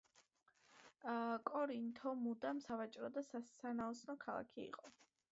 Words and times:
კორინთო 1.49 2.13
მუდამ 2.21 2.61
სავაჭრო 2.67 3.09
და 3.17 3.23
სანაოსნო 3.57 4.15
ქალაქი 4.25 4.65
იყო. 4.65 4.91